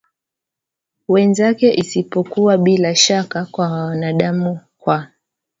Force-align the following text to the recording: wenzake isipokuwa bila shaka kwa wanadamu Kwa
wenzake 1.07 1.73
isipokuwa 1.73 2.57
bila 2.57 2.95
shaka 2.95 3.45
kwa 3.45 3.71
wanadamu 3.71 4.59
Kwa 4.77 5.07